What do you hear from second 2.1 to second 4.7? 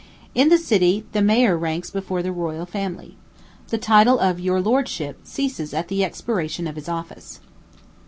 the royal family. The title of "your